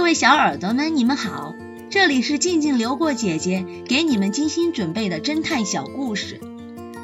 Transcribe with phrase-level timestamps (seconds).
[0.00, 1.54] 各位小耳朵们，你们好，
[1.90, 6.40] 这里是静静流过姐姐给你们精心准备的侦探小故事，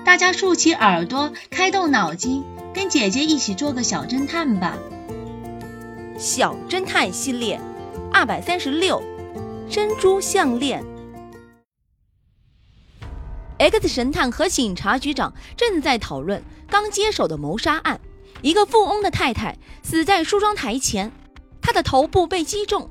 [0.03, 2.43] 大家竖起耳朵，开动脑筋，
[2.73, 4.79] 跟姐姐一起做个小侦探吧。
[6.19, 7.61] 小侦探系列
[8.11, 9.03] 二百三十六，
[9.69, 10.83] 珍珠项链。
[13.59, 18.01] X 神探和警察局长正在讨论刚接手的谋杀案，
[18.41, 21.13] 一个富翁的太太死在梳妆台前。
[21.63, 22.89] 他的头部被击中，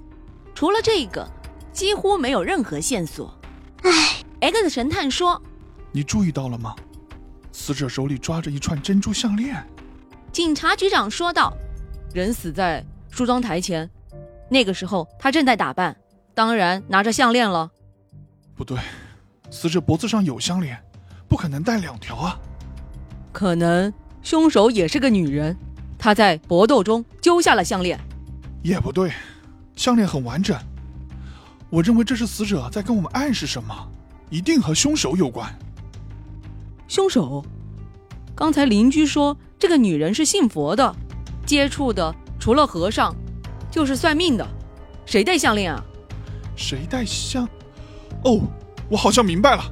[0.55, 1.29] 除了这个，
[1.73, 3.37] 几乎没有任何线索。
[3.83, 5.39] 唉，X 神探说
[5.91, 6.73] ：“你注意到了吗？
[7.51, 9.61] 死者手里抓着一串珍珠项链。”
[10.31, 11.53] 警察局长说道
[12.15, 13.89] ：“人死在梳妆台前，
[14.49, 15.93] 那个时候他正在打扮，
[16.33, 17.69] 当然拿着项链了。”
[18.55, 18.79] 不对，
[19.51, 20.81] 死者脖子上有项链，
[21.27, 22.39] 不可能戴两条啊。
[23.33, 25.57] 可能凶手也是个女人，
[25.99, 27.99] 她在搏斗中揪下了项链。
[28.63, 29.11] 也不对，
[29.75, 30.57] 项链很完整。
[31.70, 33.76] 我认为这是死者在跟我们暗示什么，
[34.29, 35.54] 一定和凶手有关。
[36.87, 37.43] 凶手？
[38.35, 40.96] 刚才邻居说这个女人是信佛的，
[41.46, 43.15] 接触的除了和尚，
[43.71, 44.48] 就是算命的。
[45.05, 45.84] 谁戴项链啊？
[46.55, 47.48] 谁戴项？
[48.23, 48.41] 哦，
[48.90, 49.63] 我好像明白了。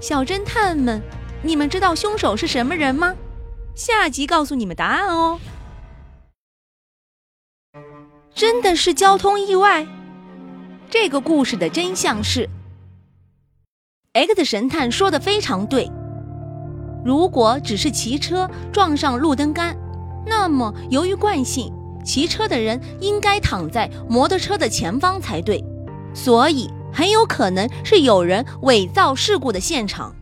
[0.00, 1.00] 小侦探们，
[1.42, 3.14] 你们知道凶手是什么人吗？
[3.74, 5.38] 下集告诉你们答案哦。
[8.34, 9.86] 真的是交通意外？
[10.90, 12.50] 这个故事的真相是
[14.12, 15.88] ，X 神探说的非常对。
[17.04, 19.76] 如果只是骑车撞上路灯杆，
[20.26, 21.72] 那么由于惯性，
[22.04, 25.64] 骑车的人应该躺在摩托车的前方才对，
[26.12, 30.12] 所以很有可能是有人伪造事故的现场。